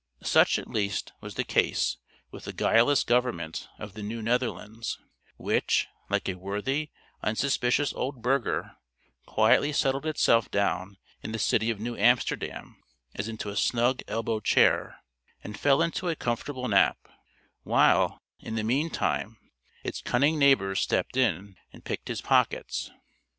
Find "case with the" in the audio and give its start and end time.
1.43-2.53